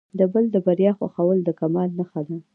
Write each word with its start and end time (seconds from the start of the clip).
د 0.19 0.21
بل 0.33 0.45
د 0.51 0.55
بریا 0.65 0.91
خوښول 0.97 1.37
د 1.43 1.49
کمال 1.59 1.89
نښه 1.99 2.21
ده. 2.27 2.37